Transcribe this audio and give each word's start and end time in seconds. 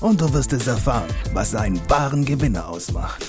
und 0.00 0.20
du 0.20 0.32
wirst 0.32 0.52
es 0.52 0.66
erfahren, 0.66 1.08
was 1.32 1.54
einen 1.54 1.78
wahren 1.90 2.24
Gewinner 2.24 2.66
ausmacht. 2.68 3.24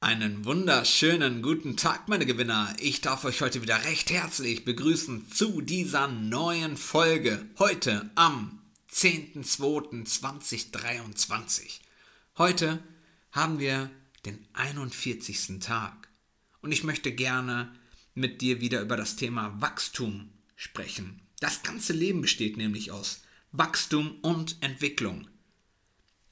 Einen 0.00 0.44
wunderschönen 0.44 1.42
guten 1.42 1.76
Tag, 1.76 2.08
meine 2.08 2.26
Gewinner. 2.26 2.74
Ich 2.78 3.00
darf 3.00 3.24
euch 3.24 3.40
heute 3.40 3.62
wieder 3.62 3.84
recht 3.84 4.10
herzlich 4.10 4.64
begrüßen 4.64 5.30
zu 5.32 5.60
dieser 5.62 6.06
neuen 6.08 6.76
Folge. 6.76 7.46
Heute 7.58 8.10
am 8.14 8.60
10.02.2023. 8.92 11.80
Heute 12.38 12.78
haben 13.32 13.58
wir 13.58 13.90
den 14.26 14.46
41. 14.52 15.58
Tag 15.60 16.08
und 16.60 16.70
ich 16.70 16.84
möchte 16.84 17.10
gerne 17.12 17.74
mit 18.14 18.42
dir 18.42 18.60
wieder 18.60 18.82
über 18.82 18.96
das 18.96 19.16
Thema 19.16 19.60
Wachstum 19.60 20.30
sprechen. 20.54 21.23
Das 21.40 21.62
ganze 21.62 21.92
Leben 21.92 22.20
besteht 22.20 22.56
nämlich 22.56 22.90
aus 22.90 23.22
Wachstum 23.52 24.18
und 24.22 24.56
Entwicklung. 24.60 25.28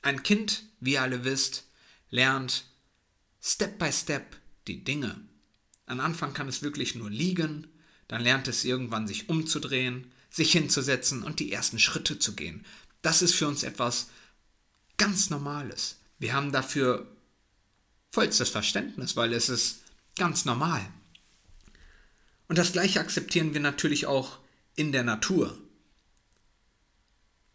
Ein 0.02 0.22
Kind, 0.22 0.64
wie 0.80 0.94
ihr 0.94 1.02
alle 1.02 1.24
wisst, 1.24 1.64
lernt 2.10 2.64
Step 3.40 3.78
by 3.78 3.92
Step 3.92 4.36
die 4.66 4.84
Dinge. 4.84 5.20
Am 5.86 6.00
Anfang 6.00 6.34
kann 6.34 6.48
es 6.48 6.62
wirklich 6.62 6.94
nur 6.94 7.10
liegen, 7.10 7.68
dann 8.08 8.22
lernt 8.22 8.48
es 8.48 8.64
irgendwann 8.64 9.06
sich 9.06 9.28
umzudrehen, 9.28 10.10
sich 10.30 10.52
hinzusetzen 10.52 11.22
und 11.22 11.40
die 11.40 11.52
ersten 11.52 11.78
Schritte 11.78 12.18
zu 12.18 12.34
gehen. 12.34 12.64
Das 13.02 13.22
ist 13.22 13.34
für 13.34 13.48
uns 13.48 13.62
etwas 13.62 14.08
ganz 14.96 15.30
Normales. 15.30 15.98
Wir 16.18 16.32
haben 16.32 16.52
dafür 16.52 17.06
vollstes 18.12 18.48
Verständnis, 18.48 19.16
weil 19.16 19.32
es 19.32 19.48
ist 19.48 19.82
ganz 20.16 20.44
normal. 20.44 20.86
Und 22.48 22.58
das 22.58 22.72
gleiche 22.72 23.00
akzeptieren 23.00 23.54
wir 23.54 23.60
natürlich 23.60 24.06
auch 24.06 24.38
in 24.76 24.92
der 24.92 25.04
Natur. 25.04 25.56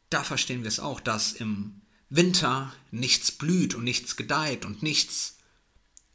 Da 0.09 0.23
verstehen 0.23 0.63
wir 0.63 0.69
es 0.69 0.79
auch, 0.79 0.99
dass 0.99 1.33
im 1.33 1.81
Winter 2.09 2.73
nichts 2.91 3.31
blüht 3.31 3.75
und 3.75 3.83
nichts 3.83 4.15
gedeiht 4.15 4.65
und 4.65 4.81
nichts 4.81 5.37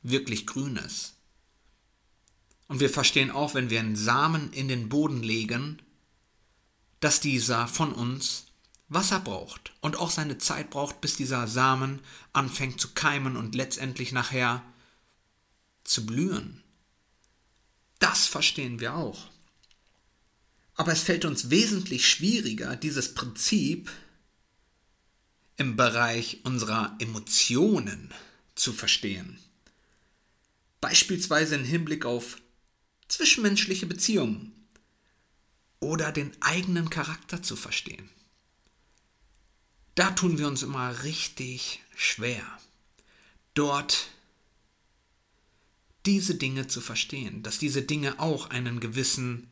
wirklich 0.03 0.47
Grünes. 0.47 1.15
Und 2.69 2.81
wir 2.81 2.89
verstehen 2.89 3.31
auch, 3.31 3.55
wenn 3.55 3.69
wir 3.69 3.81
einen 3.81 3.97
Samen 3.97 4.53
in 4.53 4.69
den 4.69 4.89
Boden 4.89 5.23
legen, 5.23 5.83
dass 7.01 7.21
dieser 7.21 7.69
von 7.69 7.93
uns 7.93 8.47
Wasser 8.89 9.21
braucht 9.21 9.73
und 9.81 9.97
auch 9.97 10.11
seine 10.11 10.39
Zeit 10.39 10.71
braucht, 10.71 11.01
bis 11.01 11.17
dieser 11.17 11.49
Samen 11.49 12.01
anfängt 12.33 12.81
zu 12.81 12.95
keimen 12.95 13.37
und 13.37 13.55
letztendlich 13.55 14.13
nachher 14.13 14.63
zu 15.85 16.07
blühen. 16.07 16.63
Das 17.99 18.27
verstehen 18.27 18.81
wir 18.81 18.95
auch. 18.95 19.32
Aber 20.83 20.91
es 20.91 21.05
fällt 21.05 21.25
uns 21.25 21.49
wesentlich 21.49 22.09
schwieriger, 22.09 22.75
dieses 22.75 23.15
Prinzip 23.15 23.89
im 25.57 25.77
Bereich 25.77 26.41
unserer 26.43 26.97
Emotionen 26.99 28.13
zu 28.57 28.73
verstehen. 28.73 29.39
Beispielsweise 30.81 31.55
im 31.55 31.63
Hinblick 31.63 32.05
auf 32.05 32.43
zwischenmenschliche 33.07 33.87
Beziehungen 33.87 34.51
oder 35.79 36.11
den 36.11 36.33
eigenen 36.43 36.91
Charakter 36.91 37.45
zu 37.45 37.55
verstehen. 37.55 38.09
Da 39.95 40.11
tun 40.11 40.37
wir 40.37 40.49
uns 40.49 40.65
immer 40.65 41.05
richtig 41.05 41.81
schwer, 41.95 42.45
dort 43.55 44.09
diese 46.07 46.35
Dinge 46.35 46.67
zu 46.67 46.81
verstehen, 46.81 47.45
dass 47.45 47.61
diese 47.61 47.83
Dinge 47.83 48.19
auch 48.19 48.51
einen 48.51 48.81
gewissen 48.81 49.52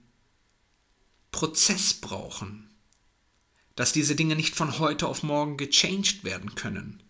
Prozess 1.32 1.94
brauchen, 1.94 2.70
dass 3.76 3.92
diese 3.92 4.16
Dinge 4.16 4.36
nicht 4.36 4.56
von 4.56 4.78
heute 4.78 5.06
auf 5.06 5.22
morgen 5.22 5.56
gechanged 5.56 6.24
werden 6.24 6.54
können. 6.54 7.02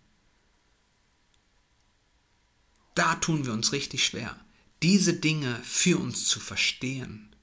Da 2.95 3.15
tun 3.15 3.45
wir 3.45 3.53
uns 3.53 3.71
richtig 3.71 4.05
schwer, 4.05 4.39
diese 4.83 5.13
Dinge 5.13 5.59
für 5.63 5.97
uns 5.97 6.27
zu 6.27 6.39
verstehen. 6.39 7.35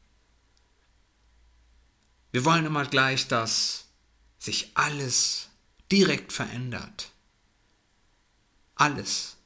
Wir 2.31 2.45
wollen 2.45 2.67
immer 2.67 2.85
gleich, 2.85 3.29
dass 3.29 3.87
sich 4.39 4.71
alles 4.75 5.49
direkt 5.91 6.33
verändert. 6.33 7.11
Alles 8.75 9.37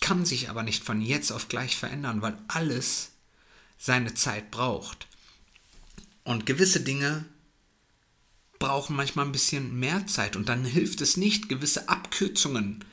kann 0.00 0.24
sich 0.24 0.50
aber 0.50 0.62
nicht 0.62 0.84
von 0.84 1.00
jetzt 1.00 1.30
auf 1.30 1.48
gleich 1.48 1.76
verändern, 1.76 2.20
weil 2.20 2.38
alles 2.48 3.12
seine 3.78 4.14
Zeit 4.14 4.50
braucht. 4.50 5.06
Und 6.24 6.46
gewisse 6.46 6.80
Dinge 6.80 7.26
brauchen 8.58 8.96
manchmal 8.96 9.26
ein 9.26 9.32
bisschen 9.32 9.78
mehr 9.78 10.06
Zeit 10.06 10.36
und 10.36 10.48
dann 10.48 10.64
hilft 10.64 11.00
es 11.00 11.16
nicht, 11.16 11.48
gewisse 11.48 11.88
Abkürzungen 11.88 12.84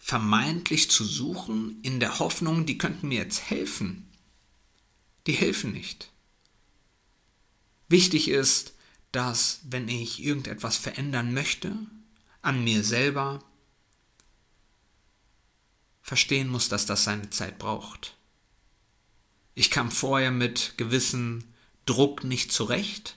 vermeintlich 0.00 0.90
zu 0.90 1.04
suchen, 1.04 1.80
in 1.82 2.00
der 2.00 2.18
Hoffnung, 2.18 2.66
die 2.66 2.76
könnten 2.76 3.08
mir 3.08 3.20
jetzt 3.20 3.50
helfen. 3.50 4.10
Die 5.26 5.32
helfen 5.32 5.72
nicht. 5.72 6.10
Wichtig 7.88 8.28
ist, 8.28 8.74
dass 9.12 9.60
wenn 9.62 9.88
ich 9.88 10.22
irgendetwas 10.22 10.76
verändern 10.76 11.32
möchte, 11.32 11.76
an 12.42 12.64
mir 12.64 12.82
selber, 12.82 13.44
verstehen 16.02 16.48
muss, 16.48 16.68
dass 16.68 16.84
das 16.84 17.04
seine 17.04 17.30
Zeit 17.30 17.58
braucht. 17.58 18.16
Ich 19.54 19.70
kam 19.70 19.90
vorher 19.90 20.32
mit 20.32 20.74
gewissen 20.76 21.51
Druck 21.86 22.24
nicht 22.24 22.52
zurecht. 22.52 23.16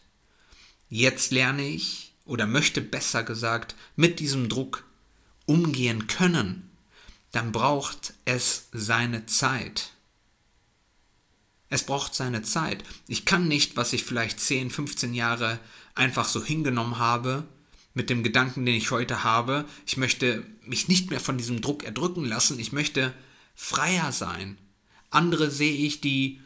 Jetzt 0.89 1.31
lerne 1.31 1.67
ich 1.67 2.13
oder 2.25 2.47
möchte 2.47 2.81
besser 2.81 3.23
gesagt 3.23 3.75
mit 3.95 4.19
diesem 4.19 4.49
Druck 4.49 4.85
umgehen 5.45 6.07
können. 6.07 6.69
Dann 7.31 7.51
braucht 7.51 8.13
es 8.25 8.69
seine 8.71 9.25
Zeit. 9.25 9.91
Es 11.69 11.83
braucht 11.83 12.15
seine 12.15 12.41
Zeit. 12.43 12.83
Ich 13.07 13.25
kann 13.25 13.47
nicht, 13.47 13.75
was 13.75 13.93
ich 13.93 14.03
vielleicht 14.03 14.39
10, 14.39 14.69
15 14.69 15.13
Jahre 15.13 15.59
einfach 15.93 16.27
so 16.27 16.43
hingenommen 16.43 16.97
habe, 16.99 17.43
mit 17.93 18.09
dem 18.09 18.23
Gedanken, 18.23 18.65
den 18.65 18.75
ich 18.75 18.91
heute 18.91 19.23
habe, 19.23 19.65
ich 19.85 19.97
möchte 19.97 20.45
mich 20.65 20.87
nicht 20.87 21.09
mehr 21.09 21.19
von 21.19 21.37
diesem 21.37 21.61
Druck 21.61 21.83
erdrücken 21.83 22.25
lassen, 22.25 22.59
ich 22.59 22.73
möchte 22.73 23.13
freier 23.55 24.11
sein. 24.11 24.57
Andere 25.09 25.49
sehe 25.49 25.73
ich, 25.73 26.01
die 26.01 26.41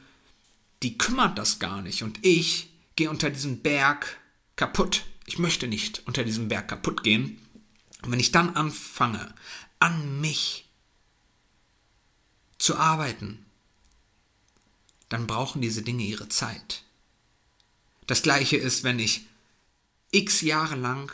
die 0.83 0.97
kümmert 0.97 1.37
das 1.37 1.59
gar 1.59 1.81
nicht. 1.81 2.03
Und 2.03 2.25
ich 2.25 2.69
gehe 2.95 3.09
unter 3.09 3.29
diesem 3.29 3.61
Berg 3.61 4.19
kaputt. 4.55 5.03
Ich 5.25 5.39
möchte 5.39 5.67
nicht 5.67 6.03
unter 6.05 6.23
diesem 6.23 6.47
Berg 6.47 6.67
kaputt 6.67 7.03
gehen. 7.03 7.39
Und 8.01 8.11
wenn 8.11 8.19
ich 8.19 8.31
dann 8.31 8.55
anfange, 8.55 9.33
an 9.79 10.19
mich 10.21 10.69
zu 12.57 12.77
arbeiten, 12.77 13.45
dann 15.09 15.27
brauchen 15.27 15.61
diese 15.61 15.81
Dinge 15.81 16.03
ihre 16.03 16.29
Zeit. 16.29 16.83
Das 18.07 18.21
gleiche 18.21 18.57
ist, 18.57 18.83
wenn 18.83 18.99
ich 18.99 19.25
x 20.11 20.41
Jahre 20.41 20.75
lang 20.75 21.11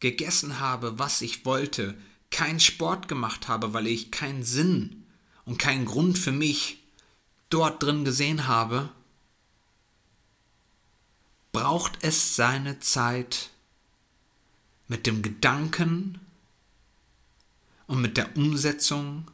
gegessen 0.00 0.58
habe, 0.58 0.98
was 0.98 1.22
ich 1.22 1.44
wollte, 1.44 1.96
keinen 2.30 2.60
Sport 2.60 3.08
gemacht 3.08 3.48
habe, 3.48 3.72
weil 3.72 3.86
ich 3.86 4.10
keinen 4.10 4.42
Sinn 4.42 5.06
und 5.44 5.58
keinen 5.58 5.84
Grund 5.84 6.18
für 6.18 6.32
mich 6.32 6.78
dort 7.50 7.82
drin 7.82 8.04
gesehen 8.04 8.46
habe, 8.48 8.90
braucht 11.52 11.98
es 12.02 12.34
seine 12.34 12.80
Zeit 12.80 13.50
mit 14.88 15.06
dem 15.06 15.22
Gedanken 15.22 16.18
und 17.86 18.00
mit 18.00 18.16
der 18.16 18.36
Umsetzung, 18.36 19.30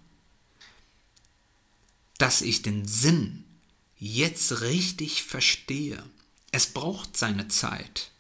dass 2.19 2.43
ich 2.43 2.63
den 2.63 2.87
Sinn 2.87 3.45
jetzt 3.97 4.61
richtig 4.61 5.23
verstehe. 5.23 6.03
Es 6.51 6.67
braucht 6.67 7.17
seine 7.17 7.47
Zeit. 7.47 8.11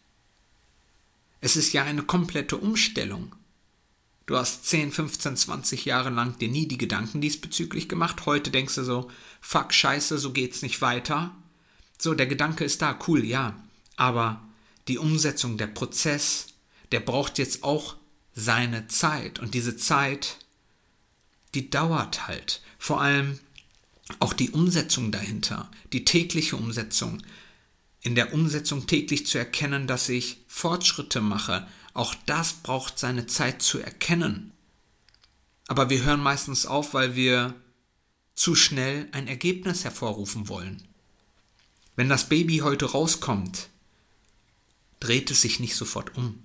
Es 1.40 1.56
ist 1.56 1.72
ja 1.72 1.84
eine 1.84 2.02
komplette 2.02 2.56
Umstellung. 2.56 3.34
Du 4.26 4.36
hast 4.36 4.66
10, 4.66 4.92
15, 4.92 5.36
20 5.36 5.84
Jahre 5.86 6.10
lang 6.10 6.38
dir 6.38 6.48
nie 6.48 6.68
die 6.68 6.78
Gedanken 6.78 7.20
diesbezüglich 7.20 7.88
gemacht. 7.88 8.26
Heute 8.26 8.50
denkst 8.50 8.74
du 8.74 8.84
so, 8.84 9.10
fuck, 9.40 9.72
scheiße, 9.72 10.18
so 10.18 10.32
geht's 10.32 10.62
nicht 10.62 10.82
weiter. 10.82 11.34
So, 11.98 12.14
der 12.14 12.26
Gedanke 12.26 12.64
ist 12.64 12.82
da, 12.82 12.96
cool, 13.06 13.24
ja 13.24 13.56
aber 13.98 14.40
die 14.86 14.96
Umsetzung, 14.96 15.58
der 15.58 15.66
Prozess, 15.66 16.46
der 16.92 17.00
braucht 17.00 17.36
jetzt 17.36 17.64
auch 17.64 17.96
seine 18.32 18.86
Zeit. 18.86 19.40
Und 19.40 19.54
diese 19.54 19.76
Zeit, 19.76 20.38
die 21.54 21.68
dauert 21.68 22.28
halt. 22.28 22.62
Vor 22.78 23.00
allem 23.00 23.40
auch 24.20 24.32
die 24.32 24.50
Umsetzung 24.50 25.10
dahinter, 25.10 25.70
die 25.92 26.04
tägliche 26.04 26.56
Umsetzung. 26.56 27.22
In 28.00 28.14
der 28.14 28.32
Umsetzung 28.32 28.86
täglich 28.86 29.26
zu 29.26 29.36
erkennen, 29.36 29.88
dass 29.88 30.08
ich 30.08 30.38
Fortschritte 30.46 31.20
mache, 31.20 31.66
auch 31.92 32.14
das 32.26 32.52
braucht 32.52 32.98
seine 33.00 33.26
Zeit 33.26 33.60
zu 33.60 33.80
erkennen. 33.80 34.52
Aber 35.66 35.90
wir 35.90 36.04
hören 36.04 36.22
meistens 36.22 36.64
auf, 36.64 36.94
weil 36.94 37.16
wir 37.16 37.54
zu 38.36 38.54
schnell 38.54 39.08
ein 39.10 39.26
Ergebnis 39.26 39.82
hervorrufen 39.82 40.48
wollen. 40.48 40.86
Wenn 41.96 42.08
das 42.08 42.28
Baby 42.28 42.58
heute 42.58 42.86
rauskommt, 42.86 43.68
dreht 45.00 45.30
es 45.30 45.42
sich 45.42 45.60
nicht 45.60 45.76
sofort 45.76 46.16
um. 46.16 46.42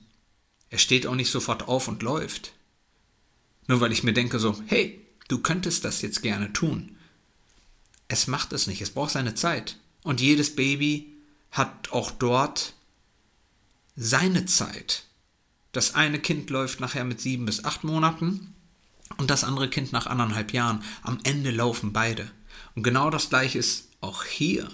Er 0.69 0.79
steht 0.79 1.07
auch 1.07 1.15
nicht 1.15 1.31
sofort 1.31 1.67
auf 1.67 1.87
und 1.87 2.01
läuft. 2.01 2.53
Nur 3.67 3.79
weil 3.79 3.91
ich 3.91 4.03
mir 4.03 4.13
denke 4.13 4.39
so, 4.39 4.61
hey, 4.65 5.05
du 5.27 5.39
könntest 5.39 5.85
das 5.85 6.01
jetzt 6.01 6.21
gerne 6.21 6.51
tun. 6.53 6.97
Es 8.07 8.27
macht 8.27 8.53
es 8.53 8.67
nicht, 8.67 8.81
es 8.81 8.91
braucht 8.91 9.11
seine 9.11 9.35
Zeit. 9.35 9.77
Und 10.03 10.21
jedes 10.21 10.55
Baby 10.55 11.13
hat 11.51 11.91
auch 11.91 12.11
dort 12.11 12.73
seine 13.95 14.45
Zeit. 14.45 15.05
Das 15.71 15.95
eine 15.95 16.19
Kind 16.19 16.49
läuft 16.49 16.79
nachher 16.79 17.05
mit 17.05 17.21
sieben 17.21 17.45
bis 17.45 17.63
acht 17.63 17.83
Monaten 17.83 18.53
und 19.17 19.29
das 19.29 19.43
andere 19.43 19.69
Kind 19.69 19.91
nach 19.91 20.07
anderthalb 20.07 20.53
Jahren. 20.53 20.83
Am 21.01 21.19
Ende 21.23 21.51
laufen 21.51 21.93
beide. 21.93 22.29
Und 22.75 22.83
genau 22.83 23.09
das 23.09 23.29
gleiche 23.29 23.59
ist 23.59 23.89
auch 24.01 24.23
hier. 24.23 24.69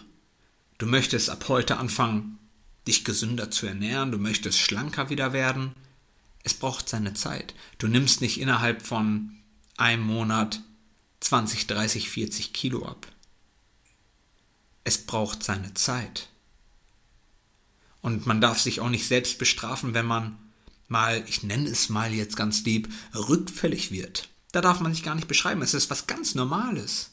Du 0.78 0.86
möchtest 0.86 1.30
ab 1.30 1.46
heute 1.48 1.78
anfangen, 1.78 2.40
dich 2.90 3.06
gesünder 3.06 3.52
zu 3.52 3.68
ernähren, 3.68 4.12
du 4.12 4.18
möchtest 4.18 4.60
schlanker 4.60 5.10
wieder 5.10 5.32
werden. 5.32 5.74
Es 6.44 6.56
braucht 6.56 6.90
seine 6.90 7.14
Zeit. 7.14 7.54
Du 7.78 7.88
nimmst 7.88 8.20
nicht 8.20 8.40
innerhalb 8.40 8.82
von 8.82 9.38
einem 9.78 10.04
Monat 10.04 10.62
20, 11.20 11.68
30, 11.68 12.10
40 12.10 12.52
Kilo 12.52 12.86
ab. 12.86 13.08
Es 14.84 14.98
braucht 14.98 15.44
seine 15.44 15.74
Zeit. 15.76 16.30
Und 18.02 18.26
man 18.26 18.42
darf 18.42 18.60
sich 18.60 18.80
auch 18.80 18.90
nicht 18.90 19.08
selbst 19.08 19.38
bestrafen, 19.38 19.94
wenn 19.94 20.06
man 20.06 20.38
mal, 20.88 21.24
ich 21.28 21.44
nenne 21.44 21.70
es 21.70 21.90
mal 21.90 22.14
jetzt 22.14 22.36
ganz 22.36 22.64
lieb, 22.64 22.92
rückfällig 23.14 23.92
wird. 23.92 24.30
Da 24.52 24.62
darf 24.62 24.80
man 24.80 24.94
sich 24.94 25.04
gar 25.04 25.16
nicht 25.16 25.28
beschreiben. 25.28 25.62
Es 25.62 25.76
ist 25.76 25.92
was 25.92 26.08
ganz 26.08 26.34
Normales. 26.34 27.12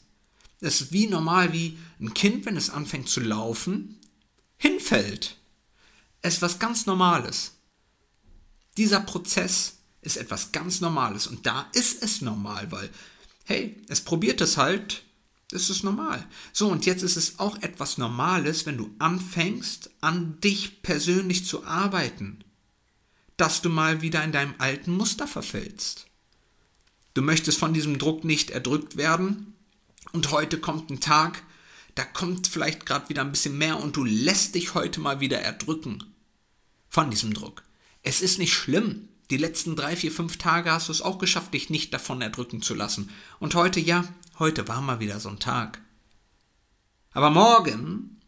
Es 0.59 0.81
ist 0.81 0.91
wie 0.91 1.05
normal, 1.05 1.53
wie 1.53 1.77
ein 1.99 2.15
Kind, 2.15 2.45
wenn 2.47 2.57
es 2.57 2.71
anfängt 2.71 3.09
zu 3.09 3.19
laufen, 3.19 3.99
hinfällt. 4.57 5.37
Ist 6.21 6.41
was 6.41 6.59
ganz 6.59 6.85
Normales. 6.85 7.53
Dieser 8.77 8.99
Prozess 8.99 9.77
ist 10.01 10.17
etwas 10.17 10.51
ganz 10.51 10.81
Normales 10.81 11.27
und 11.27 11.45
da 11.45 11.67
ist 11.73 12.03
es 12.03 12.21
normal, 12.21 12.71
weil, 12.71 12.89
hey, 13.45 13.81
es 13.87 14.01
probiert 14.01 14.41
es 14.41 14.57
halt, 14.57 15.03
das 15.49 15.69
ist 15.69 15.83
normal. 15.83 16.25
So, 16.51 16.69
und 16.69 16.85
jetzt 16.85 17.03
ist 17.03 17.15
es 17.15 17.39
auch 17.39 17.61
etwas 17.61 17.97
Normales, 17.97 18.65
wenn 18.65 18.77
du 18.77 18.93
anfängst, 18.99 19.89
an 20.01 20.39
dich 20.41 20.81
persönlich 20.81 21.45
zu 21.45 21.65
arbeiten, 21.65 22.43
dass 23.37 23.61
du 23.61 23.69
mal 23.69 24.01
wieder 24.01 24.23
in 24.23 24.31
deinem 24.31 24.55
alten 24.57 24.91
Muster 24.91 25.27
verfällst. 25.27 26.07
Du 27.13 27.21
möchtest 27.21 27.57
von 27.57 27.73
diesem 27.73 27.97
Druck 27.97 28.23
nicht 28.23 28.51
erdrückt 28.51 28.97
werden. 28.97 29.55
Und 30.11 30.31
heute 30.31 30.59
kommt 30.59 30.89
ein 30.89 30.99
Tag, 30.99 31.41
da 31.97 32.05
kommt 32.05 32.47
vielleicht 32.47 32.85
gerade 32.85 33.09
wieder 33.09 33.21
ein 33.21 33.31
bisschen 33.31 33.57
mehr 33.57 33.79
und 33.79 33.95
du 33.95 34.03
lässt 34.03 34.53
dich 34.53 34.75
heute 34.75 34.99
mal 34.99 35.19
wieder 35.19 35.39
erdrücken 35.39 36.03
von 36.89 37.09
diesem 37.09 37.33
Druck. 37.33 37.63
Es 38.03 38.21
ist 38.21 38.37
nicht 38.37 38.53
schlimm. 38.53 39.09
Die 39.31 39.37
letzten 39.37 39.75
drei, 39.75 39.95
vier, 39.95 40.11
fünf 40.11 40.37
Tage 40.37 40.71
hast 40.71 40.89
du 40.89 40.91
es 40.91 41.01
auch 41.01 41.17
geschafft, 41.17 41.55
dich 41.55 41.71
nicht 41.71 41.91
davon 41.93 42.21
erdrücken 42.21 42.61
zu 42.61 42.75
lassen. 42.75 43.09
Und 43.39 43.55
heute, 43.55 43.79
ja, 43.79 44.07
heute 44.37 44.67
war 44.67 44.79
mal 44.81 44.99
wieder 44.99 45.19
so 45.19 45.29
ein 45.29 45.39
Tag. 45.39 45.81
Aber 47.13 47.31
morgen 47.31 48.21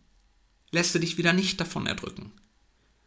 lässt 0.71 0.95
du 0.95 0.99
dich 0.99 1.17
wieder 1.17 1.33
nicht 1.33 1.61
davon 1.61 1.85
erdrücken. 1.85 2.31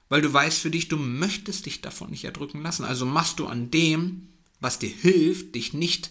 Weil 0.09 0.23
du 0.23 0.33
weißt 0.33 0.61
für 0.61 0.71
dich, 0.71 0.87
du 0.87 0.97
möchtest 0.97 1.67
dich 1.67 1.81
davon 1.81 2.11
nicht 2.11 2.25
erdrücken 2.25 2.63
lassen. 2.63 2.85
Also 2.85 3.05
machst 3.05 3.41
du 3.41 3.47
an 3.49 3.73
dem, 3.73 4.29
was 4.61 4.79
dir 4.79 4.91
hilft, 4.91 5.57
dich 5.57 5.75
nicht 5.75 6.11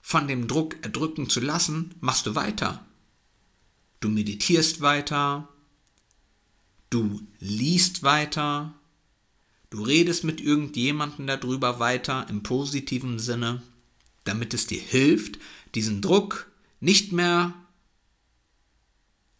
von 0.00 0.28
dem 0.28 0.46
Druck 0.46 0.76
erdrücken 0.82 1.28
zu 1.28 1.40
lassen, 1.40 1.96
machst 2.00 2.26
du 2.26 2.36
weiter. 2.36 2.85
Du 4.00 4.08
meditierst 4.08 4.80
weiter, 4.80 5.48
du 6.90 7.20
liest 7.38 8.02
weiter, 8.02 8.74
du 9.70 9.82
redest 9.82 10.24
mit 10.24 10.40
irgendjemandem 10.40 11.26
darüber 11.26 11.78
weiter 11.78 12.26
im 12.28 12.42
positiven 12.42 13.18
Sinne, 13.18 13.62
damit 14.24 14.54
es 14.54 14.66
dir 14.66 14.80
hilft, 14.80 15.38
diesen 15.74 16.02
Druck 16.02 16.50
nicht 16.80 17.12
mehr 17.12 17.54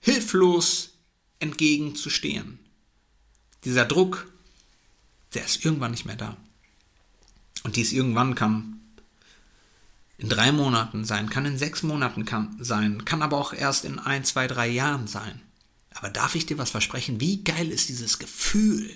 hilflos 0.01 0.93
entgegenzustehen. 1.39 2.59
Dieser 3.65 3.85
Druck, 3.85 4.33
der 5.35 5.45
ist 5.45 5.65
irgendwann 5.65 5.91
nicht 5.91 6.07
mehr 6.07 6.17
da. 6.17 6.37
Und 7.65 7.77
dies 7.77 7.93
irgendwann 7.93 8.35
kann 8.35 8.76
in 10.19 10.29
drei 10.29 10.53
Monaten 10.53 11.05
sein, 11.05 11.29
kann 11.29 11.45
in 11.45 11.59
sechs 11.59 11.83
Monaten 11.83 12.25
kann, 12.25 12.57
sein, 12.59 13.05
kann 13.05 13.23
aber 13.23 13.37
auch 13.37 13.53
erst 13.53 13.85
in 13.85 13.99
ein, 13.99 14.25
zwei, 14.25 14.47
drei 14.47 14.69
Jahren 14.69 15.07
sein. 15.07 15.43
Aber 15.91 16.11
darf 16.11 16.35
ich 16.35 16.47
dir 16.47 16.59
was 16.59 16.71
versprechen? 16.71 17.21
Wie 17.21 17.43
geil 17.45 17.71
ist 17.71 17.89
dieses 17.89 18.19
Gefühl, 18.19 18.91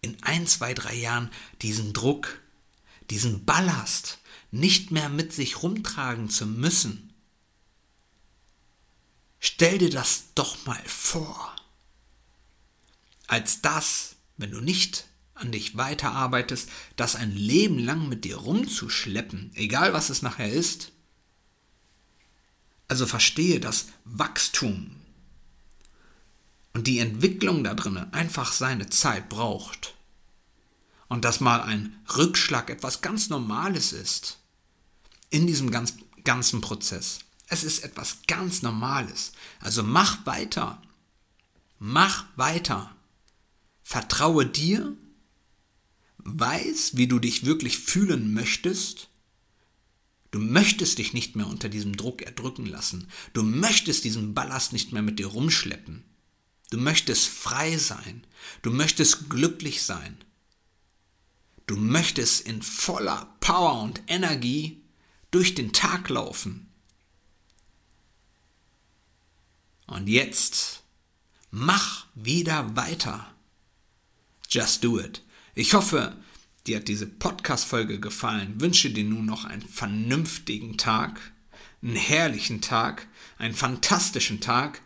in 0.00 0.22
ein, 0.22 0.46
zwei, 0.46 0.74
drei 0.74 0.94
Jahren 0.94 1.30
diesen 1.62 1.92
Druck, 1.92 2.40
diesen 3.10 3.44
Ballast 3.44 4.18
nicht 4.50 4.90
mehr 4.90 5.08
mit 5.08 5.32
sich 5.32 5.62
rumtragen 5.62 6.28
zu 6.28 6.46
müssen? 6.46 7.12
Stell 9.38 9.78
dir 9.78 9.90
das 9.90 10.24
doch 10.34 10.64
mal 10.66 10.82
vor. 10.86 11.54
Als 13.26 13.60
das, 13.60 14.16
wenn 14.36 14.50
du 14.50 14.60
nicht 14.60 15.06
an 15.36 15.52
dich 15.52 15.76
weiterarbeitest, 15.76 16.68
das 16.96 17.16
ein 17.16 17.32
Leben 17.32 17.78
lang 17.78 18.08
mit 18.08 18.24
dir 18.24 18.36
rumzuschleppen, 18.36 19.52
egal 19.54 19.92
was 19.92 20.10
es 20.10 20.22
nachher 20.22 20.50
ist. 20.52 20.92
Also 22.88 23.06
verstehe, 23.06 23.60
dass 23.60 23.86
Wachstum 24.04 24.96
und 26.72 26.86
die 26.86 26.98
Entwicklung 26.98 27.64
da 27.64 27.74
drin 27.74 27.96
einfach 28.12 28.52
seine 28.52 28.88
Zeit 28.90 29.28
braucht. 29.28 29.94
Und 31.08 31.24
dass 31.24 31.40
mal 31.40 31.62
ein 31.62 31.96
Rückschlag 32.16 32.68
etwas 32.68 33.00
ganz 33.00 33.28
Normales 33.28 33.92
ist 33.92 34.38
in 35.30 35.46
diesem 35.46 35.70
ganz, 35.70 35.94
ganzen 36.24 36.60
Prozess. 36.60 37.20
Es 37.48 37.62
ist 37.62 37.84
etwas 37.84 38.18
ganz 38.26 38.62
Normales. 38.62 39.32
Also 39.60 39.82
mach 39.82 40.26
weiter. 40.26 40.82
Mach 41.78 42.24
weiter. 42.36 42.94
Vertraue 43.82 44.46
dir 44.46 44.96
weiß, 46.26 46.96
wie 46.96 47.06
du 47.06 47.18
dich 47.18 47.46
wirklich 47.46 47.78
fühlen 47.78 48.34
möchtest, 48.34 49.08
du 50.32 50.40
möchtest 50.40 50.98
dich 50.98 51.12
nicht 51.12 51.36
mehr 51.36 51.46
unter 51.46 51.68
diesem 51.68 51.96
Druck 51.96 52.22
erdrücken 52.22 52.66
lassen, 52.66 53.08
du 53.32 53.42
möchtest 53.42 54.04
diesen 54.04 54.34
Ballast 54.34 54.72
nicht 54.72 54.92
mehr 54.92 55.02
mit 55.02 55.18
dir 55.18 55.28
rumschleppen, 55.28 56.04
du 56.70 56.78
möchtest 56.78 57.28
frei 57.28 57.78
sein, 57.78 58.26
du 58.62 58.70
möchtest 58.70 59.30
glücklich 59.30 59.82
sein, 59.82 60.16
du 61.66 61.76
möchtest 61.76 62.46
in 62.46 62.60
voller 62.60 63.36
Power 63.40 63.82
und 63.82 64.02
Energie 64.08 64.82
durch 65.30 65.54
den 65.54 65.72
Tag 65.72 66.08
laufen. 66.08 66.68
Und 69.86 70.08
jetzt 70.08 70.82
mach 71.50 72.06
wieder 72.14 72.74
weiter. 72.74 73.32
Just 74.48 74.82
do 74.82 74.98
it. 74.98 75.22
Ich 75.58 75.72
hoffe, 75.72 76.12
dir 76.66 76.76
hat 76.76 76.88
diese 76.88 77.06
Podcast-Folge 77.06 77.98
gefallen. 77.98 78.60
Wünsche 78.60 78.90
dir 78.90 79.04
nun 79.04 79.24
noch 79.24 79.46
einen 79.46 79.62
vernünftigen 79.66 80.76
Tag, 80.76 81.18
einen 81.82 81.96
herrlichen 81.96 82.60
Tag, 82.60 83.08
einen 83.38 83.54
fantastischen 83.54 84.42
Tag 84.42 84.82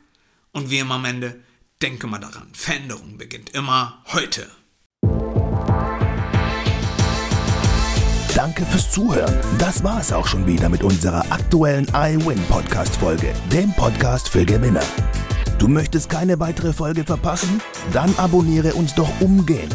und 0.52 0.70
wie 0.70 0.78
immer 0.78 0.94
am 0.94 1.06
Ende, 1.06 1.40
denke 1.82 2.06
mal 2.06 2.20
daran, 2.20 2.50
Veränderung 2.52 3.18
beginnt 3.18 3.50
immer 3.50 4.04
heute. 4.12 4.48
Danke 8.32 8.64
fürs 8.66 8.92
Zuhören. 8.92 9.36
Das 9.58 9.82
war 9.82 10.00
es 10.00 10.12
auch 10.12 10.28
schon 10.28 10.46
wieder 10.46 10.68
mit 10.68 10.84
unserer 10.84 11.32
aktuellen 11.32 11.88
iWin 11.92 12.40
Podcast 12.44 12.94
Folge, 12.94 13.34
dem 13.52 13.72
Podcast 13.72 14.28
für 14.28 14.44
Gewinner. 14.44 14.84
Du 15.58 15.66
möchtest 15.66 16.08
keine 16.08 16.38
weitere 16.38 16.72
Folge 16.72 17.02
verpassen? 17.02 17.60
Dann 17.92 18.14
abonniere 18.18 18.74
uns 18.74 18.94
doch 18.94 19.10
umgehend 19.20 19.74